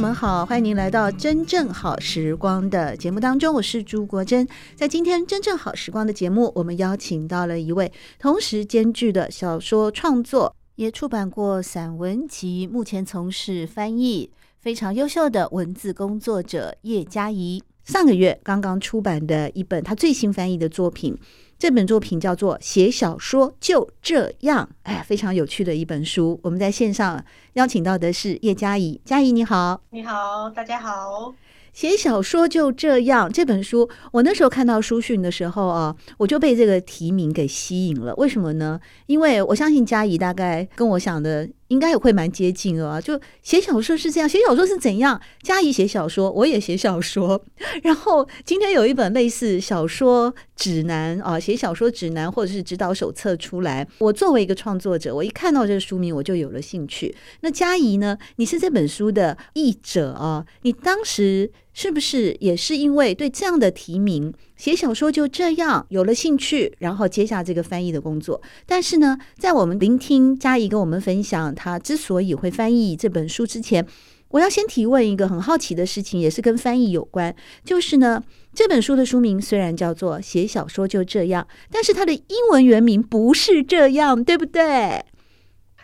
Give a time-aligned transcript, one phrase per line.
[0.00, 4.48] 们好，欢迎您来到《真正好时光》的节目当中，我是朱国珍。
[4.74, 17.62] 在今天《真正好时光》的节目，我们邀请到了一位同时兼具的小说创作，也出版过散文集，目前从事翻译，非常优秀的文字工作者叶佳仪。
[17.84, 21.14] 上个月刚刚出版的一本他最新翻译的作品。
[21.60, 26.40] 这本作品叫做《写小说就这样》，哎，非常有趣的一本书。
[26.42, 27.22] 我们在线上
[27.52, 31.34] 邀请到的是叶嘉怡，嘉怡你好，你好，大家好。
[31.74, 38.14] 写小说就这样，这本书我那时候看到书讯的时候啊，我就被这个题名给吸引了。
[38.14, 38.80] 为什么呢？
[39.04, 41.46] 因为我相信嘉怡大概跟我想的。
[41.70, 45.20] 应该也会蛮接近的啊，就写小说是这样，写小说是怎样？
[45.42, 47.40] 佳怡写小说，我也写小说。
[47.82, 53.86] 然后今天有一本类似小说指南啊，写小说指南或者是指导手册出来。
[53.98, 57.14] 我作为一个创作者，我一看到这个书名，我就有了兴趣。
[57.42, 58.18] 那佳怡呢？
[58.36, 60.44] 你是这本书的译者啊？
[60.62, 61.52] 你当时
[61.82, 64.34] 是不是也是因为对这样的提名？
[64.54, 68.42] 写小说就这样有了兴趣，然后接下这个翻译的工作。
[68.66, 73.86] 但是呢，在我们聆听佳怡跟我们分享他之所以会翻译这本书之前，
[74.28, 77.34] 我要先提问一个很好奇的事情，也是跟翻译有关。
[77.64, 85.02] 就是呢，这本书的书名虽然叫做《写小说就这样》，但是它的英文原名不是这样，对不对？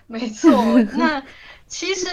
[0.07, 0.53] 没错。
[0.99, 1.23] 那
[1.67, 2.07] 其实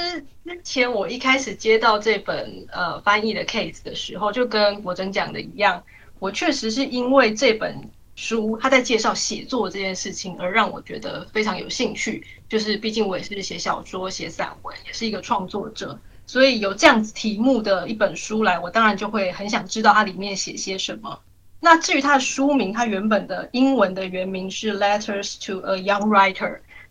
[0.45, 5.81] 之前我一开始接到这本呃翻译的 case 的时候，就跟国珍讲的一样。
[6.19, 7.81] 我确实是因为这本
[8.15, 12.25] 书，他在介绍写作这件事情，而让我觉得非常有兴趣。
[12.49, 21.17] 就是毕竟我也是写小说、写散文，也是一个创作者，所以有这样子题目的一本书来，我当然就会很想知道它里面写些什么。
[21.61, 26.35] 那至于它的书名，它原本的英文的原名是《Letters to a Young Writer》，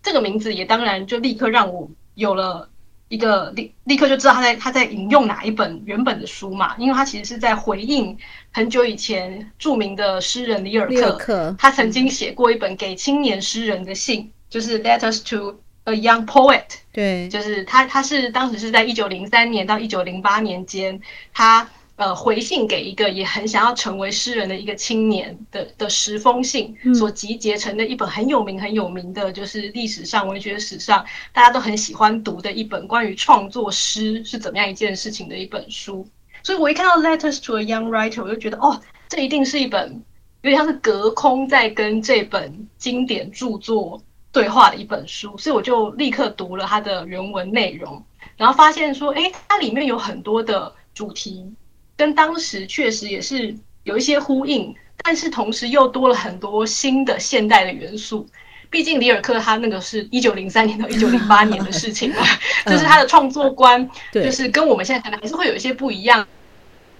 [0.02, 2.70] 这个名字也当然就立刻让我有了。
[3.12, 8.16] 一个立立刻就知道他在他在引用哪一本原本的书嘛，因为他其实是在回应
[8.52, 20.98] 很久以前著名的诗人里尔克，克他曾经写过一本给青年诗人的信，就是 Letters to a Young Poet，对，就是他他是当时是在一九零三年到一九零八年间，
[21.34, 21.68] 他。
[22.02, 36.04] 呃，回信给一个也很想要成为诗人的一个青年的的十封信所集结成的一本很有名很有名的，就是历史上文学史上大家都很喜欢读的一本关于创作诗是怎么样一件事情的一本书。
[36.42, 40.02] 所以我一看到 Letters to a Young Writer，我就觉得哦，这一定是一本
[40.40, 44.02] 有点像是隔空在跟这本经典著作
[44.32, 48.04] 对话的一本书，所以我就立刻读了它的原文内容，
[48.36, 51.54] 然后发现说，哎，它里面有很多的主题。
[52.02, 54.74] 跟当时确实也是有一些呼应，
[55.04, 58.26] 但是同时又多了很多新的现代的元素。
[58.70, 62.24] 毕竟里尔克他那个是一九零三年到一九零八年的事情嘛，
[62.66, 66.26] 就是他的创作观，就是跟我们现在可能还是会有一些不一样。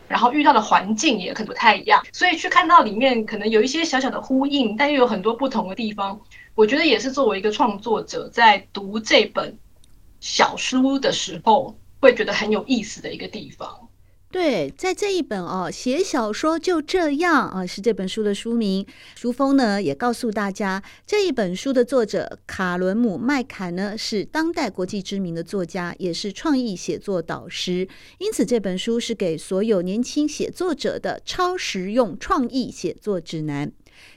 [0.06, 6.20] 然后遇到的环境也可能不太一样，所以去看到里面可能有一些小小的呼应，但又有很多不同的地方。
[6.54, 9.58] 我觉得也是作为一个创作者在读这本
[10.20, 13.81] 小书的时候，会觉得很有意思的一个地方。
[14.32, 18.84] 对，在这一本哦，写小说就这样啊，是这本书的书名。
[19.14, 27.86] 书封呢也告诉大家，这一本书的作者卡伦姆麦坎呢是当代国际知名的作家，也是创意写作导师。
[28.16, 33.70] 因此，这本书是给所有年轻写作者的超实用创意写作指南。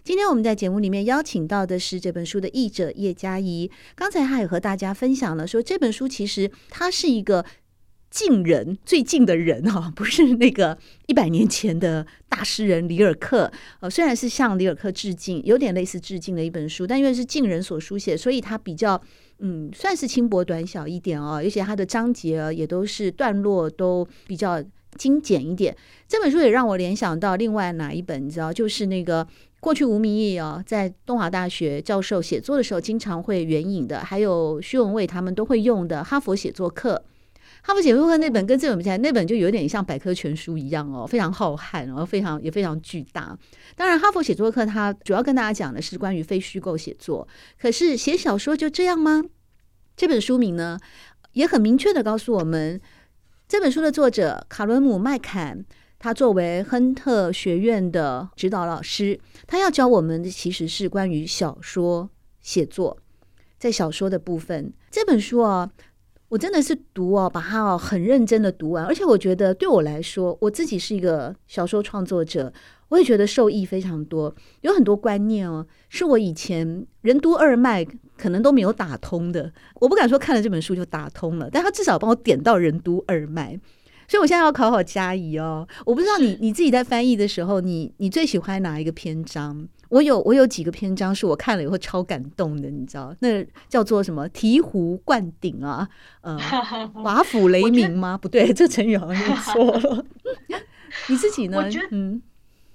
[0.05, 3.69] 今天我们在节目里面邀请到的是这本书的译者叶嘉怡。
[3.95, 7.43] 刚才他也和大家分享了，说这本书其实它是一个。
[8.09, 13.51] 近人最近的人哈，不是那个 一百年前的大诗人里尔克。
[13.81, 19.01] 呃，虽然是向里尔克致敬，有点类似致敬的一本书，但因为是近人所书写，所以他比较
[19.39, 21.41] 嗯，算是轻薄短小一点哦。
[21.43, 24.63] 而且它的章节也都是段落都比较
[24.97, 25.75] 精简一点。
[26.07, 29.27] 这本书也让我联想到另外哪一本，你知道，就是那个
[29.59, 37.03] 过去吴明义哦，在东华大学教授写作的时候经常会援引的，还有徐文蔚他们都会用的《哈佛写作课》。
[37.65, 43.35] 哈佛写作课那本跟这本比起来，那本就有点像百科全书一样哦，非常浩瀚，然后非常也非常巨大。
[43.75, 47.27] 当然，哈佛写作课它主要跟大家讲的是关于非虚构写作。
[47.59, 49.23] 可是写小说就这样吗？
[49.97, 50.77] 这本书名呢，
[51.33, 52.79] 也很明确的告诉我们，
[53.47, 55.65] 这本书的作者卡伦姆麦坎，
[55.97, 62.11] 他作为亨特学院的指导老师，他要教我们的其实是关于小说
[62.43, 62.99] 写作。
[63.57, 65.71] 在小说的部分，这本书啊。
[66.35, 72.51] 我真的是读哦，把它哦很认真的读完，而且我觉得对我来说，我自己是一个小说创作者，
[72.89, 77.85] 我也觉得受益非常多，有很多观念哦，是我以前任督二脉
[78.17, 79.49] 可能都没有打通的。
[79.75, 83.57] 我不敢说看了这本书就打通了，但他至少帮我点到任督二脉。
[84.09, 89.65] 所以我现在要考好佳怡哦，我不知道你你自己在翻译的时候，你你最喜欢哪一个篇章？
[89.89, 94.27] 我有我有几个篇章是我看了以后超感动的，你知道那叫做什么？
[94.29, 95.87] 醍醐灌顶啊，
[96.21, 96.37] 呃，
[97.03, 98.17] 瓦釜雷鸣吗？
[98.17, 100.05] 不对， 这成语好像用错了。
[101.07, 101.57] 你自己呢？
[101.57, 102.21] 我觉得，嗯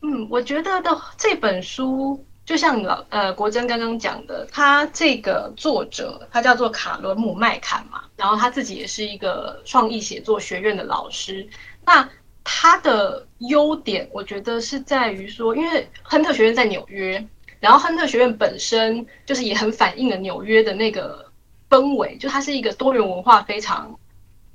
[0.03, 2.25] 嗯，我觉得的这本书。
[2.43, 11.47] 就像老呃国珍刚刚讲的，他这个作者他叫做卡伦姆麦坎嘛，然后他自己也是一个创意写作学院的老师。
[11.87, 12.09] 那
[12.53, 17.25] 他的优点，我觉得是在于说，因为亨特学院在纽约，
[17.61, 21.25] 然后亨特学院本身就是也很反映了纽约的那个
[21.69, 23.97] 氛围，就它是一个多元文化非常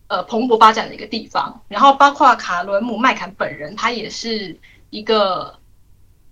[0.07, 1.61] 呃蓬勃发展的一个地方。
[1.69, 4.59] 然后包括卡伦姆麦坎本人，他也是
[4.89, 5.57] 一个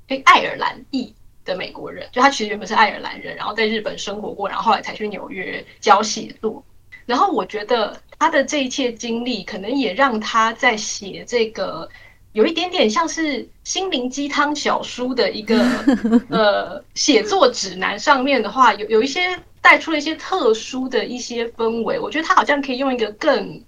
[0.09, 1.15] 诶爱尔兰裔。
[1.45, 6.63] 的美国人，就他其实原本是爱尔兰人，然后在日本生活过，然后后来才去纽约教写作。
[7.05, 11.89] 然后我觉得他的这一切经历，可能也让他在写这个
[12.31, 15.63] 有一点点像是心灵鸡汤小书的一个
[16.29, 21.99] 呃写作指南上面的话，有有一些带出了一些特殊的一些氛围。
[21.99, 23.61] 我觉得他好像可以用一个更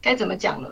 [0.00, 0.68] 该怎么讲呢？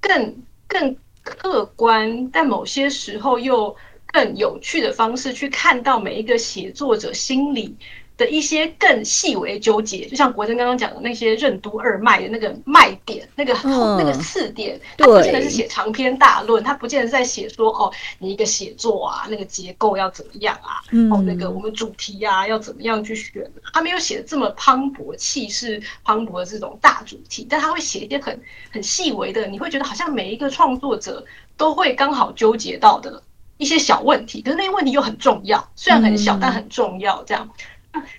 [0.00, 0.36] 更
[0.68, 3.76] 更客观，但某些时候又。
[4.12, 7.74] 更有趣的方式去看到每一个写作者心里
[8.16, 28.40] 的一些更细微纠结，就像国珍刚刚讲的那些任督二脉的那个脉点，那个、嗯、那个次点，他不见得是写长篇大论，他不见得是在写说哦，你一个写作啊，那个结构要怎么样啊，嗯、哦，那个我们主题啊要怎么样去选，他没有写的这么磅礴、气势磅礴的这种大主题，但他会写一些很
[28.70, 31.24] 很细微的，你会觉得好像每一个创作者
[31.56, 33.22] 都会刚好纠结到的。
[33.56, 37.22] 一些小问题，可是那些问题又很重要，虽然很小，但很重要。
[37.22, 37.48] 这样，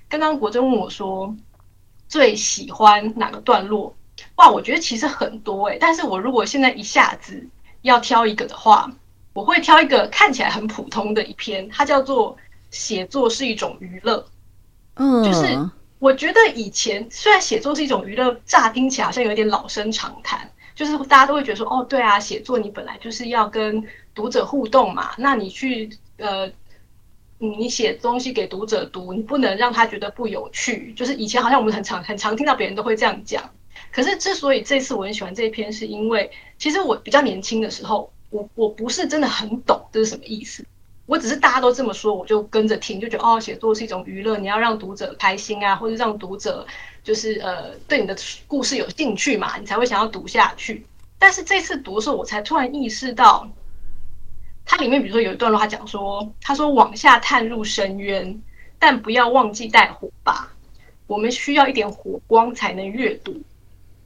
[0.07, 1.35] 刚刚国珍问我说
[2.07, 3.95] 最喜欢哪个段落？
[4.35, 5.77] 哇，我觉得其实很多诶。
[5.79, 7.45] 但是我如果现在一下子
[7.81, 8.91] 要挑一个的话，
[9.33, 12.37] 我会挑一个看起来很普通的一篇，它叫做
[12.71, 14.25] “写作是一种娱乐”。
[14.95, 15.69] 嗯，就是
[15.99, 23.83] 我觉得以前虽然写作是一种娱乐，乍听起来好像有点老生常谈，就是大家都会觉得说，哦，对啊，写作你本来就是要跟
[24.13, 26.49] 读者互动嘛，那你去呃，
[27.37, 30.93] 你写东西给读者读，你不能让他觉得不有趣。
[30.93, 33.43] 就是以前好像我们很常很常听到别人都会这样讲。
[33.91, 40.65] 可是之所以这次我很喜欢这一篇，是因为其实我比较年轻的时候，我我不是真的很懂这是什么意思。
[41.05, 46.65] 我只是大家都这么说，我就跟着听，就觉得哦，写作是一种娱乐，你要让读者开心啊，或者让读者
[47.03, 48.15] 就是呃对你的
[48.47, 50.85] 故事有兴趣嘛，你才会想要读下去。
[51.19, 53.47] 但是这次读的时候，我才突然意识到。
[54.65, 58.41] 它里面，比如说有一段落，他讲说：“他说往下探入深渊，
[58.79, 60.51] 但不要忘记带火把。
[61.07, 63.39] 我们需要一点火光才能阅读。”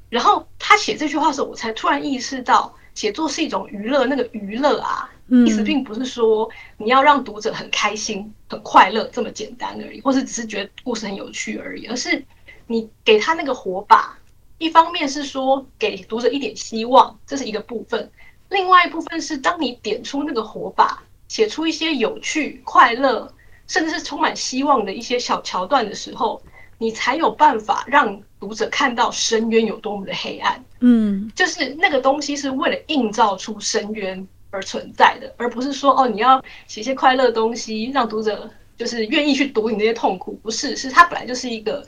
[0.09, 4.05] 然后他写这句话的时候，我才突然意识到，写作是一种娱乐。
[4.05, 5.09] 那个娱乐啊，
[5.45, 12.21] 意思并不是说你要让读者很开心、很快乐这么简单而已，或是只是觉得故事很有趣而已，而是
[12.67, 14.17] 你给他那个火把，
[14.57, 18.11] 一方面是说给读者一点希望，这是一个部分。
[18.49, 23.31] 另外一部分是，当你点出那个火把，写出一些有趣、快乐，
[23.67, 26.41] 甚至是充满希望的一些小桥段的时候，
[26.77, 30.63] 你才有办法让读者看到深渊有多么的黑暗。
[30.79, 40.39] 嗯，就是那个东西是为了映照出深渊而存在的，而不是说哦，你要写一些快乐的东西，让读者就是愿意去读你那些痛苦。
[40.41, 41.85] 不是，是它本来就是一个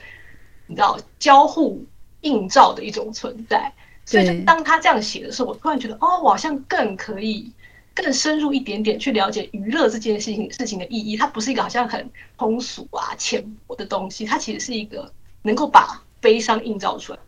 [0.68, 1.84] 你知道交互
[2.20, 3.72] 映照的一种存在。
[4.04, 7.50] 所以，就当他这样写的时候，我突然觉得，哦，我好像更可以
[7.94, 11.16] 更深入一点点去了解娱乐这件事情事情的意义。
[11.16, 15.10] 它不是一个好像很通俗啊、浅薄的东西，它其实是一个
[15.42, 17.18] 能够把悲伤映照出来。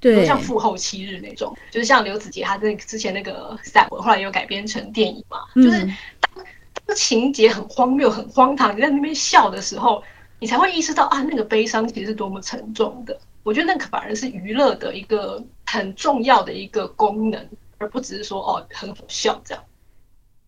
[0.00, 5.38] 对，像复后七日那种，就是像刘子杰他那之前那个散文，后来又改编成电影嘛。
[5.54, 5.84] 就是
[6.20, 6.44] 当
[6.86, 10.02] 当情节很荒谬、很荒唐，你在那边笑的时候，
[10.40, 13.16] 你才会意识到啊，那个悲伤其实是多么沉重的。
[13.44, 15.44] 我觉得那个反而是娱乐的一个。
[15.72, 17.48] 很重要的一个功能，
[17.78, 19.64] 而不只是说哦很好笑这样。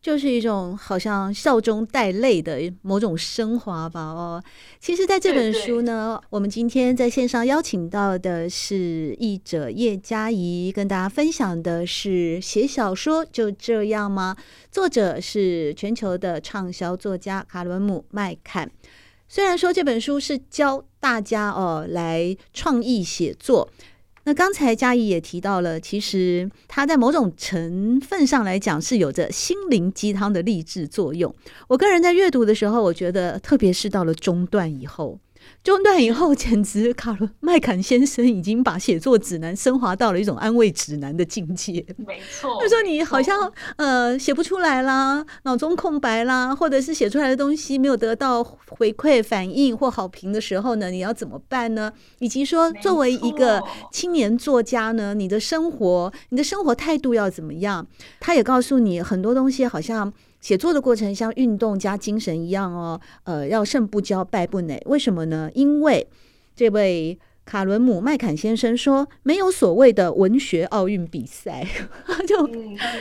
[0.02, 4.02] 就是一种好像笑中带泪的某种升华吧。
[4.02, 4.44] 哦，
[4.78, 14.36] 其实，在这本书呢，我们今天在线上邀请到的是译者叶嘉怡，跟大家分享的是写小说就这样吗？
[14.70, 18.70] 作者是全球的畅销作家卡伦姆麦坎。
[19.26, 23.70] 虽然说这本书是教大家哦来创意写作。
[24.24, 31.34] 那刚才佳怡也提到了，其实它在某种成分上来讲是有着心灵鸡汤的励志作用。
[31.68, 35.18] 我个人在阅读的时候，我觉得特别是到了中段以后。
[35.64, 41.82] 中断以后，简直卡罗麦坎先生已经把写作指南升华到了一种安慰指南的境界。
[42.06, 51.90] 没错，他说你好像呃写不出来啦，脑中空白啦，或者是写出来的东西没有得到回馈反应或好评的时候呢，你要怎么办呢？
[52.18, 57.86] 以及说作为一个青年作家呢，你的生活、你的生活态度要怎么样？
[58.20, 60.12] 他也告诉你很多东西，好像。
[60.44, 64.78] 写作的过程像运动加精神一样哦，呃，要胜不骄，败不馁。
[64.84, 65.50] 为什么呢？
[65.54, 66.06] 因为
[66.54, 67.18] 这位。
[67.44, 71.66] 卡伦姆麦坎先生说：“没有所谓的文学奥运比赛。
[72.06, 72.48] ”他就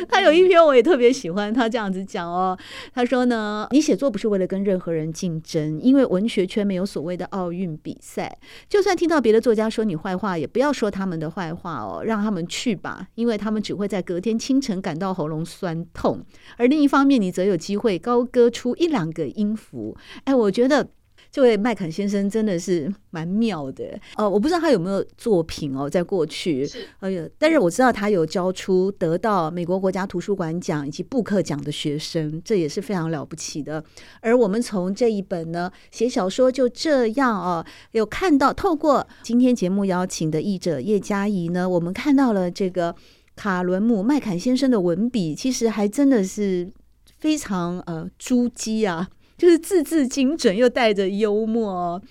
[0.09, 2.57] 他有一篇我也特别喜欢，他这样子讲哦。
[2.93, 8.37] 他说呢：“你写作不是为了跟任何人竞争，因为文学圈没有所谓的奥运比赛。
[8.67, 16.21] 就算听到别的作家说你坏话，也不要说他们的坏话哦，让他们去吧，因为他们只会在隔天清晨感到喉咙酸痛。
[16.57, 19.95] 而另一方面，你则有机会高歌出一两个音符。
[20.25, 20.89] 哎，我觉得。”
[21.33, 26.63] 这位麦肯先生真的是蛮妙的，呃，我不知道他有没有作品哦，在过去，
[26.99, 33.83] 哎呀，但是我知道他有教出得到美国国家图书馆奖以及布克奖的学生，这也是非常了不起的。
[34.21, 42.95] 而我们从这一本呢，写小说就这样哦，有看到透过今天节目邀请的译者叶嘉怡呢，我们看到了这个
[43.35, 46.71] 卡伦姆麦肯先生的文笔，其实还真的是
[47.17, 49.09] 非常呃珠玑啊。
[49.43, 52.01] 就是字字精准又带着幽默哦，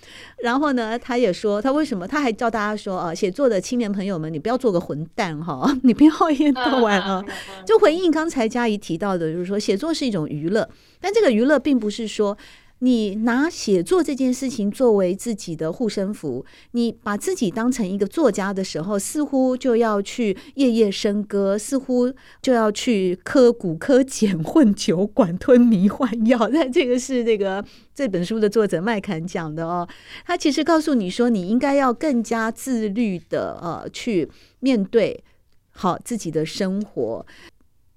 [0.43, 7.25] 然后呢，他也说他为什么他还教大家说啊，写作的青年朋友们，你不要做个混蛋哈， 你不要一天到晚啊，
[7.65, 10.69] 就回应刚才佳怡提到的，就是说写作是一种娱乐，
[11.01, 12.37] 但这个娱乐并不是说。
[12.83, 26.37] 你拿写作这件事情作为自己的护身符，你把自己当成一个作家的时候，似乎就要去夜夜笙歌，似乎就要去嗑古柯碱混酒馆吞迷幻药。
[26.53, 27.63] 但这个是这个
[27.95, 29.87] 这本书的作者麦坎讲的哦，
[30.25, 35.23] 他其实告诉你说，你应该要更加自律的呃去面对
[35.71, 37.25] 好自己的生活。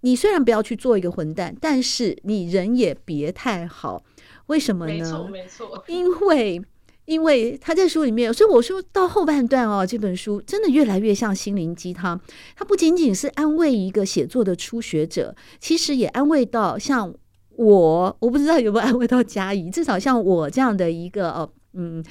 [0.03, 4.05] 你虽然不要去做一个混蛋，但是你人也别太好。
[4.47, 4.93] 为什么呢？
[4.93, 5.85] 没错，没错。
[5.89, 6.63] 因为，
[7.05, 12.21] 因为他在书里面，所以我说到后半段哦，这本书真的越来越像心灵鸡汤。
[12.55, 17.13] 它不仅仅是安慰一个写作的初学者，其实也安慰到像
[17.57, 22.05] 我，我不知道有没有安慰到嘉怡，至少像我这样的一个哦，嗯，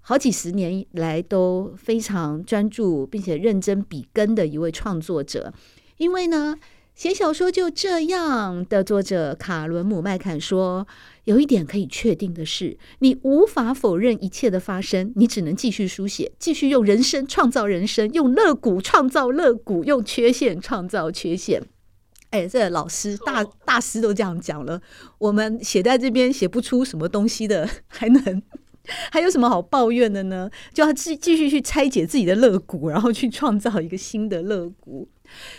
[0.00, 5.52] 好几十年来都非常专注并且认真笔耕的一位创作者。
[5.98, 6.56] 因为呢，
[6.94, 10.86] 写小说就这样的作者卡伦姆麦坎说。
[11.26, 21.62] 有一点可以确定的是，你无法否认一切的发生，你只能继续书写，继续用人生创造人生，用乐谷创造乐谷，用缺陷创造缺陷。
[22.30, 24.80] 哎，这老师大大师都这样讲了，
[25.18, 28.42] 我们写在这边写不出什么东西的，还能
[29.10, 30.48] 还有什么好抱怨的呢？
[30.72, 35.08] 就要继继续去拆解自己的乐谷，然后去创造一个新的肋骨。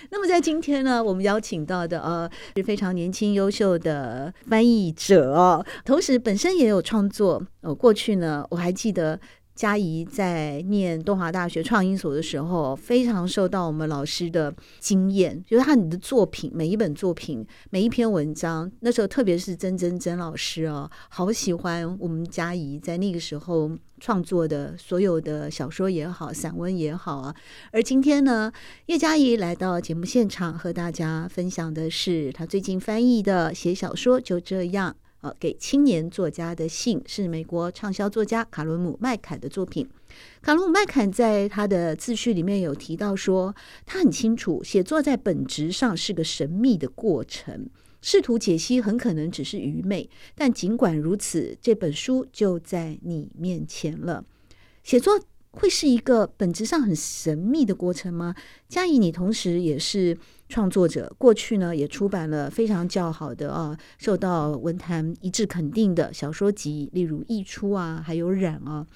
[0.10, 7.42] 那么在今天呢，我们邀请到的呃是非常年轻优秀的翻译者，同时本身也有创作。
[7.62, 9.20] 呃，过去呢，我还记得。
[9.58, 27.36] 佳怡在念东华大学创意所的时候，非常受到我们老师的经验，就是他你的作品，每一本作品，每一篇文章，那时候特别是曾曾曾老师哦，好喜欢我们佳怡在那个时候创作的所有的小说也好，散文也好啊。
[27.72, 28.52] 而今天呢，
[28.86, 34.96] 叶佳怡来到节目现场，和大家分享的是他最近翻译的写小说就这样。
[35.22, 39.88] 呃，给青年作家的信是美国畅销作家卡伦姆麦坎的作品。
[40.44, 43.56] 卡伦姆麦坎在他的自序里面有提到说，
[43.86, 47.68] 他很清楚写作在本质上是个神秘的过程，
[48.02, 50.08] 试图解析很可能只是愚昧。
[50.36, 54.24] 但尽管如此，这本书就在你面前了。
[54.84, 55.20] 写作
[55.50, 58.36] 会是一个本质上很神秘的过程吗？
[58.70, 60.16] 佳怡，你同时也是。
[60.50, 68.88] 创作者过去呢，也出版了非常较好的啊，受到文坛一致肯定的小说集，例如《溢出》啊，还有《染》啊。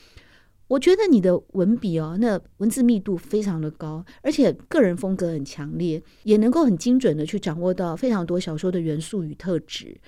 [0.68, 10.00] 我觉得你的文笔哦，那文字密度非常的高，而且个人风格很强烈，也能够很精准的去掌握到非常多小说的元素与特质。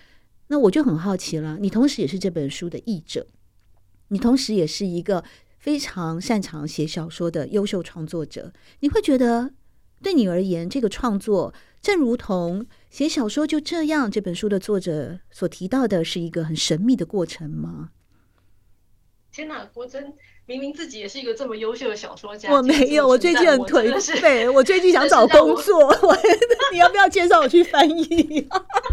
[0.48, 3.28] 那我就很好奇了，你同时也是这本书的译者，
[4.08, 5.22] 你同时也是一个
[5.58, 9.52] 非常擅长写小说的优秀创作者，你会觉得
[10.04, 17.92] 对你而言，这个创作正如同写小说就这样，这本书的作者所提到的是一个很神秘的过程吗？
[19.32, 20.14] 天哪，国珍。
[20.46, 25.88] 明明自己也是一个这么优秀的小说家，我没有，我最近很颓废，我最近想 找工作。
[26.02, 26.18] 我
[26.74, 28.06] 你要不要介绍我去翻译？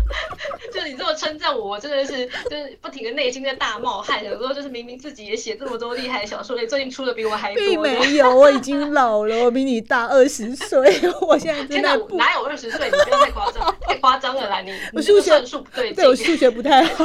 [0.72, 4.24] 就你这么称赞我，我真的是就是不停的内心在大冒汗。
[4.24, 7.60] 有时候就是明明自己也写这么多厉害的小说，最近出的比我还多。
[7.60, 10.78] 并没有，我已经老了，我比你大二十岁。
[11.20, 12.86] 我现在真的哪有二十岁？
[12.86, 14.60] 你不要太夸张，太夸张了啦！
[14.60, 17.04] 你我数学数不对劲，对我数学不太好，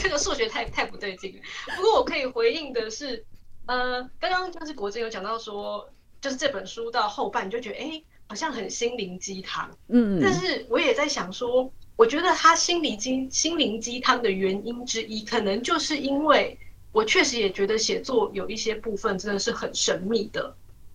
[0.00, 1.34] 这个数学太太不对劲。
[1.76, 3.24] 不过我可以回应的是。
[3.66, 5.88] 呃，刚刚就是国珍有讲到说，
[6.20, 9.70] 就是这本书到后半你就觉得，哎、欸，好像很心灵鸡汤。
[9.88, 16.58] 嗯，但是我也在想说，我觉得他心灵鸡心灵鸡汤的原因之一，可能就是因为
[16.90, 20.54] 我确实也觉得写作有一些部分真的是很神秘的，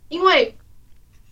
[0.09, 0.53] 因为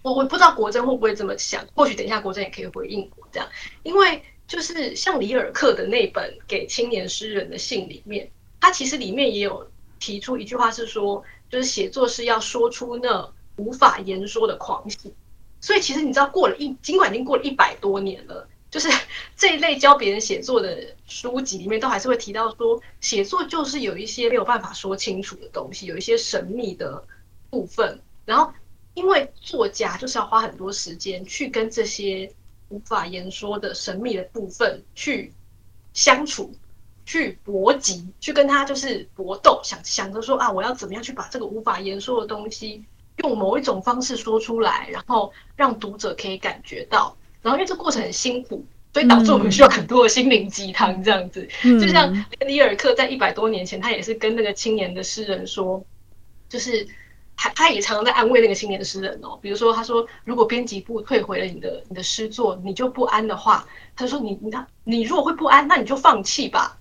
[0.02, 3.50] 我我不知道国珍会不会这么想，或许等一下国珍也可以回应我这样，
[3.84, 9.70] 因为就是像里尔克的那本给青年诗人的信里面，他其实里面也有。
[10.06, 15.12] 提出一句话是说，就是写作是要说出那无法言说的狂喜。
[15.60, 18.88] 所以其实你知道，过了一尽管已经过了一百多年了，就是
[19.36, 27.04] 这一类教别人写作的书籍里面，都还是会提到说，写作就是有一些没有办法说清楚的东西，有一些神秘的
[27.50, 28.00] 部分。
[28.26, 28.54] 然后，
[28.94, 32.32] 因为作家就是要花很多时间去跟这些
[32.70, 35.34] 无法言说的神秘的部分去
[35.94, 36.54] 相处。
[37.06, 42.84] 去搏击，去跟他就是搏斗，想想着说啊，我要怎么样去把这个无法言说的东西，
[43.18, 47.16] 用某一种方式说出来，然后让读者可以感觉到。
[47.42, 51.48] 然后因为这过程很辛苦，所以导致我们需要很多的心灵鸡汤这样子。
[51.64, 55.86] 嗯、就像里尔克在一百多年前，他也是跟那个青年的诗人说，
[56.50, 56.88] 就是
[57.38, 59.38] 他他也常常在安慰那个青年的诗人哦。
[59.44, 66.76] 比如说他说，如果编辑部退回了你的你的诗作，你就不安的话，他说你你他你如果会不安，那你就放弃吧。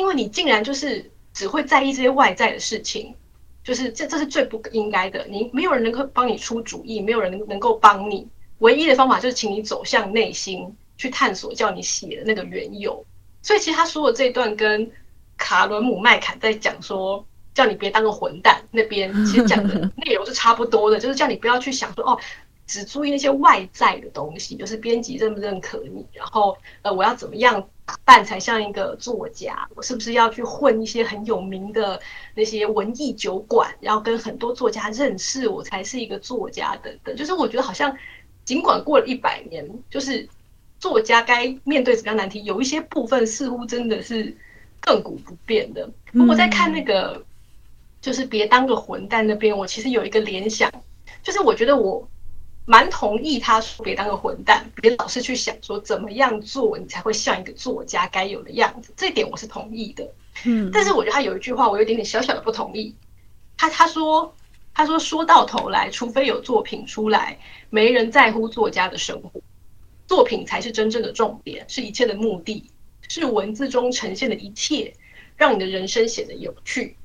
[0.00, 3.14] 因为你竟然就是只会在意这些外在的事情，
[3.62, 5.26] 就是这这是最不应该的。
[5.28, 8.26] 你没有人能够帮你出主意，没有人能能够帮你。
[8.60, 13.04] 唯一的方法就是请你走向内心去探索，叫你写的那个缘由。
[13.42, 14.90] 所以其实他说的这段跟
[15.36, 22.18] 卡伦姆麦坎在讲说，叫你别当个混蛋那边， 其实讲的内容是差不多的，就是叫你不要去想说哦。
[22.66, 29.68] 只注意那些外在的东西，就是编辑认不认可你，然后呃，我要怎么样打扮才像一个作家？
[29.74, 32.00] 我是不是要去混一些很有名的
[32.34, 37.14] 那些文艺酒馆，然后跟很多作家认识，我才是一个作家等等。
[37.16, 37.96] 就是我觉得好像，
[38.44, 40.28] 尽管过了一百年，就是
[40.78, 44.36] 作家该面对什么样难题，有一些部分似乎真的是
[44.82, 45.88] 亘古不变的。
[46.28, 47.24] 我在看那个，
[48.00, 50.70] 就是别当个混蛋那边，我其实有一个联想，
[51.22, 52.08] 就是我觉得我。
[52.70, 60.08] 蛮同意他说别当个混蛋，别老是去想说怎么样做你才会像一个作家该有的样子，这点我是同意的。
[60.44, 62.94] 嗯，但是我觉得他有一句话我有点点小小的不同意。
[63.56, 64.32] 他他说
[64.72, 67.36] 他说说到头来，除非有作品出来，
[67.70, 69.40] 没人在乎作家的生活，
[70.06, 72.70] 作品才是真正的重点，是一切的目的，
[73.08, 74.94] 是文字中呈现的一切，
[75.36, 76.96] 让你的人生显得有趣。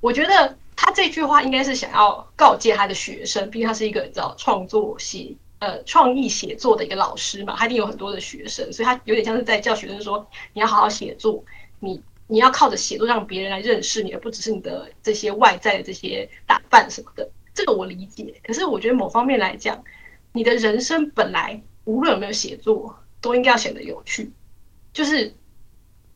[0.00, 0.58] 我觉得。
[0.74, 11.44] 他这句话应该是想要告诫他的学生，毕竟他是一个你知道创作写呃创意写作的一个老师嘛，他一定有很多的学生，所以他有点像是在教学生说，你要好好写作，
[11.78, 17.28] 你你要靠着写作让别人来认识你，而不只是你的这些外在的这些打扮什么的。
[17.54, 19.84] 这个我理解，可是我觉得某方面来讲，
[20.32, 24.32] 你的人生本来无论有没有写作，都应该要显得有趣，
[24.92, 25.34] 就是。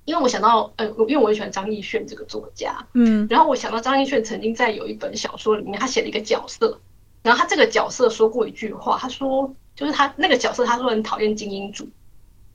[0.07, 6.81] 因为我想到，呃，因为我很喜欢张艺炫这个作家，嗯，然后我想到张艺炫曾经在有一本小说里面，他写了一个角色，
[7.23, 11.85] 然后他这个角色说过一句话，他说，就是他那个角色，他说很讨厌精英主。
[11.85, 11.91] 义，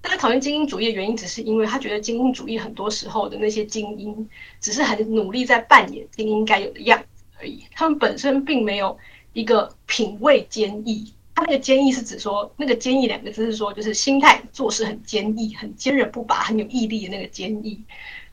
[0.02, 8.98] 但他讨厌精英主义的原因，只是因为他觉得精英主义很多时候的那些精英，只是很努力在扮演精英该有的样子而已，他们本身并没有
[9.34, 11.14] 一个品味坚毅。
[11.34, 17.82] 他那个坚毅是指说，那个坚毅两个字是说，就是心态做事很坚毅，很坚韧不拔，很有毅力的那个坚毅。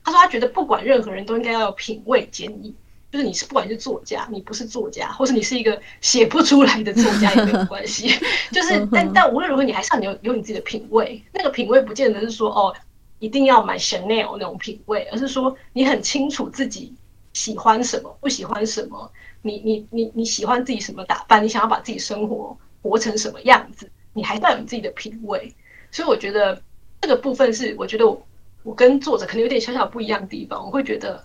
[0.05, 2.75] 他说他觉得不管任何人都应该要有品味坚毅，
[3.13, 8.09] 就是你是不管是作家，你不是作家，或是你是一个写不出来的作家也没有关系，
[8.53, 11.23] 就是但但无论如何，你还是要有有你自己的品味。
[11.33, 12.75] 那个品味不见得是说哦，
[13.19, 16.95] 一定要买 Chanel 那种品味，而是说你很清楚自己
[17.33, 19.11] 喜欢什么，不喜欢什么，
[19.43, 25.55] 你你你你喜欢自己什么打扮，你想要把自己生活活成什么样子，你还带有自己的品味。
[25.91, 26.63] 所以我觉得
[27.01, 28.27] 这个部分是，我觉得我
[28.63, 30.65] 我跟作者可能有点小小不一样的地方。
[30.65, 31.25] 我会觉得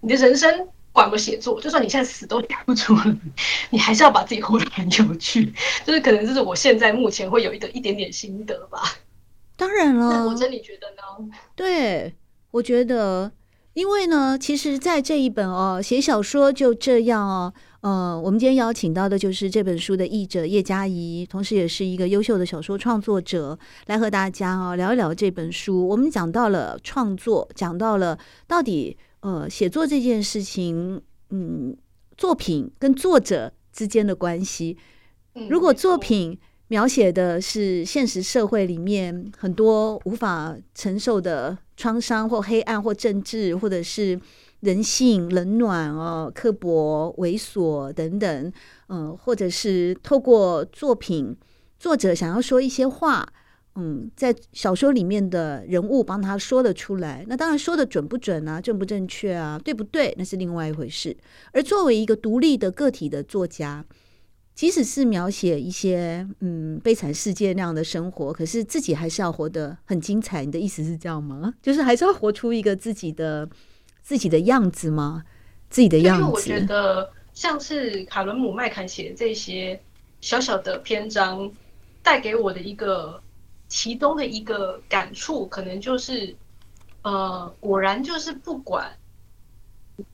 [0.00, 0.68] 你的人生。
[0.96, 3.16] 管不写作，就算你现在死都写不出来，
[3.68, 5.52] 你还是要把自己活得很有趣。
[5.84, 8.80] 就是可能就是我现在目前会有一个一点点心得吧。
[9.58, 11.30] 当然了，我真的觉得呢。
[11.54, 12.14] 对，
[12.50, 13.30] 我觉得，
[13.74, 17.52] 因为呢，其实，在这一本哦，写小说就这样哦。
[17.86, 25.86] 呃，我们今天邀请到的就是这本书的译者叶嘉仪，同时也是一个优秀的小说创作者，来和大家哦聊一聊这本书。
[25.86, 28.18] 我们讲到了创作，讲到了
[28.48, 28.96] 到底。
[29.20, 31.76] 呃，写作这件事情，嗯，
[32.16, 34.76] 作品跟作者之间的关系，
[35.48, 44.20] 如果作品描写的是现实社会里面很多无法承受的创伤或黑暗或政治，或者是
[44.60, 48.52] 人性冷暖哦，刻薄猥琐等等，
[48.88, 51.36] 嗯、或者是透过作品
[51.78, 53.26] 作者想要说一些话。
[53.78, 60.14] 嗯，在小说里面的人物帮他说了出来，那当然说的准不准啊，正不正确啊，对不对？
[60.16, 61.14] 那是另外一回事。
[61.52, 63.84] 而作为一个独立的个体的作家，
[64.54, 70.42] 即使是描写一些嗯悲惨世界那样的生活，可是自己还是要活得很精彩。
[70.42, 71.52] 你的意思是这样吗？
[71.60, 73.46] 就是还是要活出一个自己的
[74.06, 75.24] 自己的样子吗？
[75.68, 76.22] 自己的样子。
[76.22, 79.82] 因为我觉得像是卡伦姆麦坎写的这些
[80.20, 81.50] 小小的篇章，
[82.04, 83.20] 带给我的一个。
[83.68, 86.36] 其中的一个感触，可能就是，
[87.02, 88.96] 呃，果然就是不管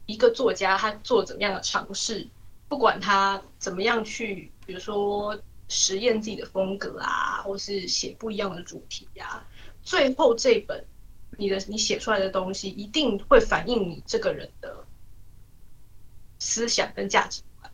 [0.07, 2.27] 一个作家他做怎么样的尝试，
[2.67, 9.47] 不管他怎么样去，比如说实验自己的风格啊，或是写不一样的主题啊，
[9.83, 10.83] 最后这本
[11.37, 14.85] 你的你写出来的东西，一定会反映你这个人的
[16.39, 17.71] 思想跟价值观，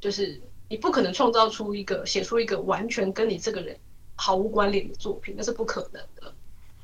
[0.00, 3.78] 就是你不可能创造出一个写出一个完全跟你这个人。
[4.22, 6.34] 毫无关联的作品，那是不可能的。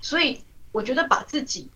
[0.01, 0.41] 所以
[0.73, 1.69] 我觉得把自己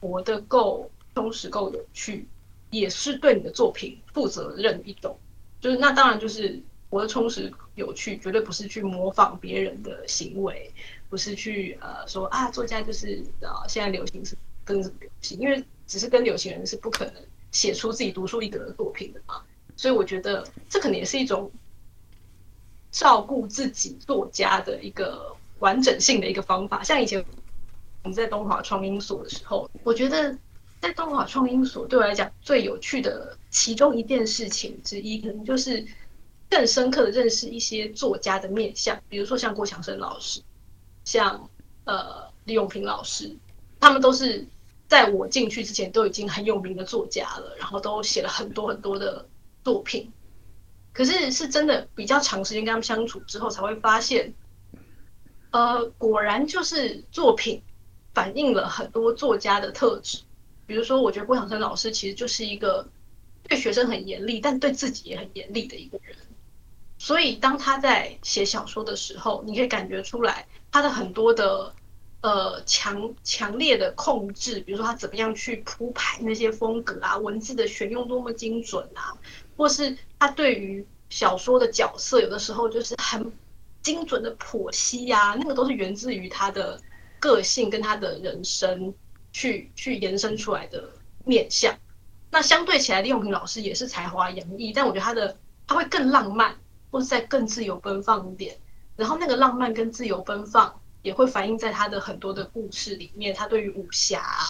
[0.00, 2.26] 活得够充实、够有趣，
[2.70, 5.16] 也是对你的作品负责任一种。
[5.60, 10.68] 就是那当然就是活得充实、有趣，绝对不是去模仿别人的行为，
[11.08, 17.14] 不是去呃说啊，作家就是啊现在流行是跟着流行，因为只是跟流行人是不可能
[17.52, 19.42] 写出自己独树一格的作品的嘛。
[19.76, 21.50] 所以我觉得这可能也是一种。
[22.90, 27.22] 照顾自己作家的一个完整性的一个方法，像以前
[28.02, 30.36] 我们在东华创英所的时候，我觉得
[30.80, 35.86] 在东华创英所对我来讲最有趣的其中一件事情之一，可能就是
[36.48, 40.40] 更深刻的认识一些作家的面相，比如说像郭强生老师，
[41.08, 41.48] 像
[41.84, 43.34] 呃李永平老师，
[43.80, 44.46] 他们都是
[44.88, 49.26] 在我进去之前都已经很有名的作家了，然后都写了很多很多的
[49.64, 50.12] 作品。
[50.92, 54.34] 可是是真的比较长时间跟他们相处之后，才会发现，
[55.50, 57.62] 呃，果然就是作品
[58.12, 60.18] 反映了很多作家的特质。
[60.66, 62.86] 比如说，我觉得郭晓生老师其实就是一个
[63.44, 66.14] 对学生很严厉，但对自己也很严厉的一个人。
[66.98, 71.72] 所以，当他在写小说的时候，你可以感觉出来他的很多的
[72.20, 79.16] 呃强强烈的控制，比如说他怎么样去铺排那些风格啊，文字的选用多么精准啊。
[79.56, 83.32] 或是他对于小说的角色，有的时候就是很
[83.82, 86.80] 精准的剖析呀，那个都是源自于他的
[87.18, 88.94] 个性跟他的人生
[89.32, 90.88] 去去延伸出来的
[91.24, 91.74] 面相。
[92.30, 96.54] 那相对起来，李永平老师也是才华洋溢，但我觉得他的他会更浪漫，
[96.90, 98.56] 或是再更自由奔放一点。
[98.98, 103.34] 然后那个浪漫跟自由奔放也会反映在他的很多的故事里面。
[103.34, 104.46] 他对于武侠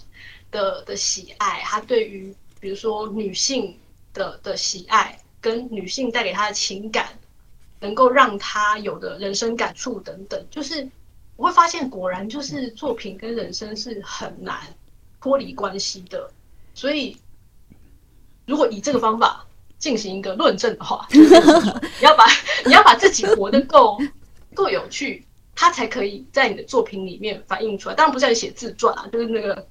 [0.51, 3.79] 的的喜爱，他对于比如说女性。
[4.15, 7.11] 的的喜爱跟女性带给他的情感，
[7.79, 10.89] 能够让他有的人生感触等等，就是
[11.37, 14.61] 我会发现，果然就是作品跟人生是很难
[15.21, 16.29] 脱离关系的。
[16.75, 17.17] 所以，
[18.47, 19.47] 如果以这个方法
[19.79, 21.21] 进行一个论证的话，你
[22.01, 22.25] 要把
[22.67, 23.99] 你要把自己活得够
[24.63, 27.95] 够有趣，他才可以在你的作品里面反映出来。
[27.95, 29.67] 当然不是在写自传啊，就是那个。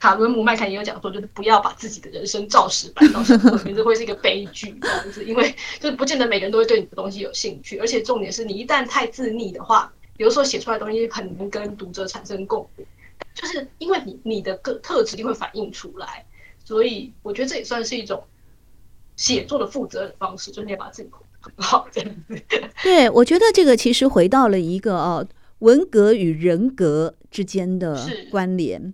[0.00, 12.86] 卡伦姆麦坎也有讲说，就是不要把自己的人生照实搬到小说里面，这会是一个悲剧这样子，因为就是不见得每个人都会对你的东西有兴趣，而且重点是你一旦太自溺的话，比如说写出来的东西很能跟读者产生共鸣，
[13.34, 16.24] 就是因为你你的个特质一定会反映出来，
[16.64, 18.24] 所以我觉得这也算是一种
[19.16, 22.40] 写作的负责的方式，就是你要把自己很 好这样子。
[22.82, 25.26] 对，我觉得这个其实回到了一个哦，
[25.60, 28.92] 文革与人格之间的关联。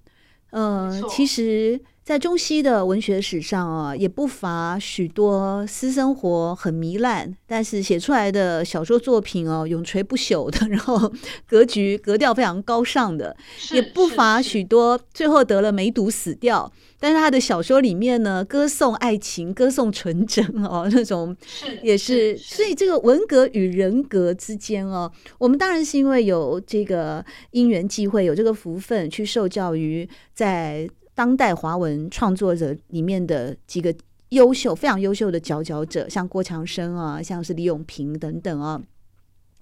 [0.51, 11.13] 呃，其实，在中西的文学史上啊，也不乏许多私生活很糜烂，但是写出来的小说作品哦，永垂不朽的， 然后
[11.49, 13.37] 格局格调非常高尚的，
[13.73, 21.37] 也不乏许多最后得了梅毒死掉，但是他的小说里面呢，歌颂爱情，歌颂纯真哦， 那种
[21.83, 30.89] 也是，所以这个文革与人格之间哦，我们当然是因为有这个因缘际会，有这个福分去受教于在。
[31.17, 33.93] 当代华文创作者里面的几个
[34.29, 38.83] 优秀、非常优秀的佼佼者，像郭强生啊，像是李永平等等啊。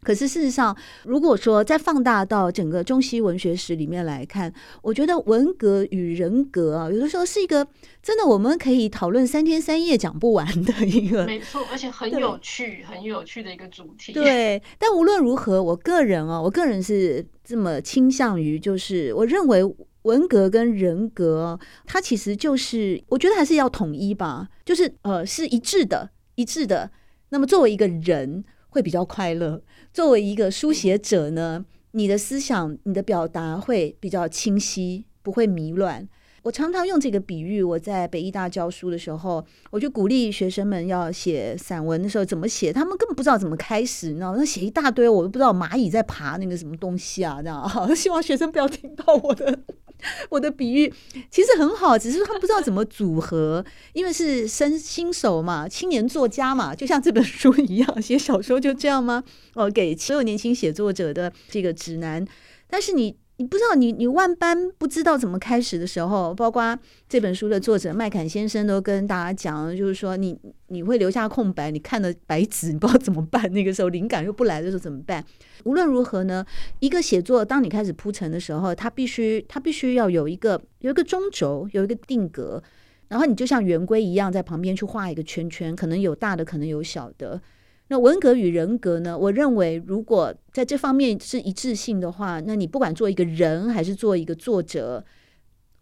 [0.03, 7.67] 可是事实上，如果说再放大到整个中西文学史里面来看，我觉得文革与人格啊，有的时候是一个
[8.03, 14.13] 真的我们可以讨论三天三夜讲不完的一个，没错，而且很有趣、很有趣的一个主题。
[14.13, 19.63] 对，但无论如何，我个人啊，我个人是这么倾向于，就是我认为。
[20.05, 26.91] 文革跟人格，它其实就是，我觉得还是要统一吧，就是呃，是一致的，一致的。
[27.31, 29.63] 那么作为一个人会比较快乐，
[29.93, 36.07] 作为一个书写者呢，你的思想、你的表达会比较清晰，不会迷乱。
[36.43, 44.37] 我常常用这个比喻，我在北艺大教书的时候，我就鼓励学生们要写散文的时候怎么写，他们根本不知道怎么开始，你知道？
[44.37, 47.67] 那写一大堆，我都不知道蚂蚁在爬那个什么东西啊，这样。
[47.97, 49.61] 希望学生不要听到我的。
[50.31, 50.93] 我的比喻
[51.31, 59.25] 其实很好，只是他不知道怎么组合，因为是新新手嘛，青年作家嘛，就像这本书一样，写小说就这样吗？
[59.55, 62.27] 哦，给所有年轻写作者的这个指南，
[62.69, 63.17] 但是你。
[63.37, 73.53] 你不知道，你你万般不知道怎么开始的时候，包括这本书的作者麦坎先生都跟大家讲，就是说你你会留下空白，你看了白纸，你不知道怎么办。
[73.53, 75.25] 那个时候灵感又不来的时候怎么办？
[75.65, 76.47] 无论如何呢，
[76.79, 82.63] 一个写作，当你开始铺陈的时候，它必须它必须要有一个有一个中轴，有一个定格，
[83.09, 87.43] 然后你就像圆规一样在旁边去画一个圈圈，可能有大的，可能有小的。
[87.89, 89.17] 那文革与人格呢？
[89.17, 95.05] 我认为，如果在这方面是一致性的话，那你不管做一个人还是做一个作者，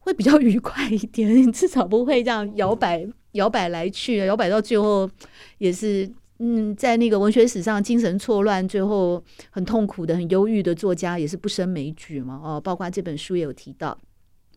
[0.00, 1.32] 会比较 愉快一点。
[1.34, 5.08] 你至少不会这样摇摆、摇摆来去，摇摆到最后
[5.58, 12.40] 也是嗯，在那个文学史上精神错乱，最后很痛苦的、很忧郁的作家也是不胜枚举嘛。
[12.42, 13.96] 哦，包括这本书也有提到。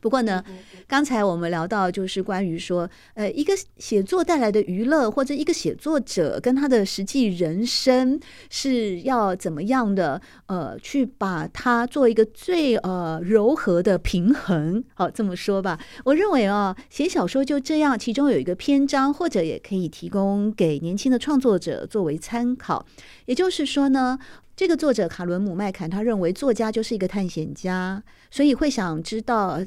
[0.06, 0.44] 不过呢，
[0.86, 8.20] 刚才我们聊到就是关于说，呃，一个写作带来的娱乐，或者一个写作者跟他的实际人生
[8.52, 14.84] 是要怎么样的，呃，去把它做一个最呃柔和的平衡。
[14.94, 22.86] 好，这么说吧，我认为啊，写小说就这样，其中有一个篇章，或者也可以提供给年轻的创作者作为参考。
[23.26, 24.20] 也就是说呢，
[24.56, 29.66] 这个作者卡伦姆麦坎他认为作家就是一个探险家，所以会想知道。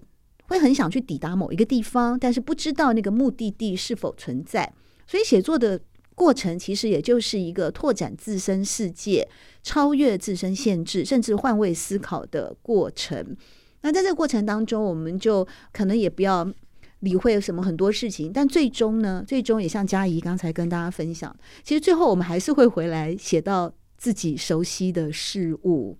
[0.49, 4.71] 会很想去抵达某一个地方，但是不知道那个目的地是否存在。
[5.07, 5.81] 所以写作的
[6.15, 9.29] 过程其实也就是一个拓展自身世界、
[9.63, 13.37] 超越自身限制，甚至换位思考的过程。
[13.83, 16.53] 那在这个过程当中，我们就可能也不要
[17.01, 25.97] 理会什么很多事情，但最终呢，最终也像佳怡刚才跟大家分享，其实最后我们还是会回来写到自己熟悉的事物。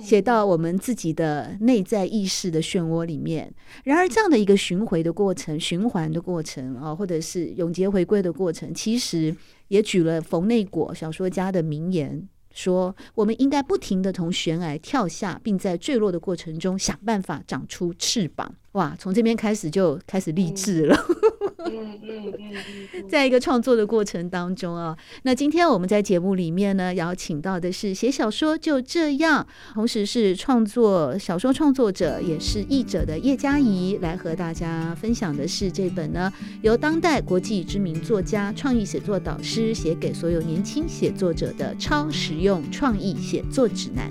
[0.00, 3.52] 写到我们自己的内在意识的漩涡里面。
[3.84, 9.34] 然而，这样的一个巡回的过程、循环的过程啊，或者是永劫回归的过程，其实
[9.68, 18.54] 也举了冯内果小说家的名言，说我们应该不停地从悬崖跳下，并在坠落的过程中想办法长出翅膀。
[18.72, 20.96] 哇，从这边开始就开始励志了。
[21.66, 44.10] 嗯嗯，在一个创作的过程当中啊，那今天我们在节目里面呢，邀请到的是写小说就这样，同时是创作小说创作者，也是译者的叶嘉怡，来和大家分享的是这本呢，由当代国际知名作家、创意写作导师写给所有年轻写作者的超实用创意写作指南。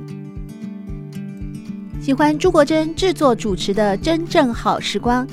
[2.01, 5.27] 喜欢朱国珍制作主持的《真正好时光》。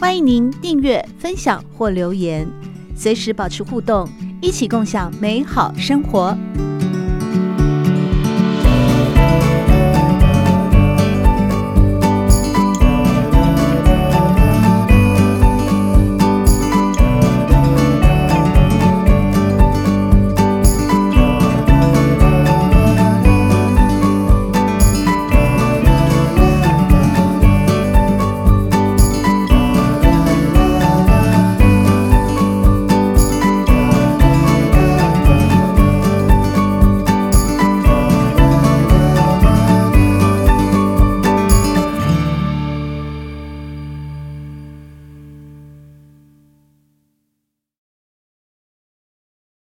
[0.00, 2.48] 欢迎您订阅、分享或留言，
[2.94, 4.08] 随时保持互动，
[4.40, 6.38] 一起共享美好生活。